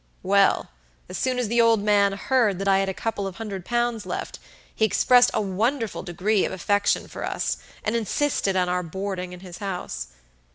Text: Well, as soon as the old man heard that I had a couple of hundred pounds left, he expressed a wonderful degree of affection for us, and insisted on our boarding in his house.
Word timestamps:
Well, 0.23 0.71
as 1.09 1.17
soon 1.19 1.37
as 1.37 1.47
the 1.47 1.61
old 1.61 1.83
man 1.83 2.13
heard 2.13 2.57
that 2.57 2.67
I 2.67 2.79
had 2.79 2.89
a 2.89 2.91
couple 2.95 3.27
of 3.27 3.35
hundred 3.35 3.63
pounds 3.65 4.03
left, 4.03 4.39
he 4.73 4.83
expressed 4.83 5.29
a 5.31 5.39
wonderful 5.41 6.01
degree 6.01 6.43
of 6.43 6.51
affection 6.51 7.07
for 7.07 7.23
us, 7.23 7.57
and 7.83 7.95
insisted 7.95 8.55
on 8.55 8.67
our 8.67 8.81
boarding 8.81 9.31
in 9.31 9.41
his 9.41 9.59
house. 9.59 10.07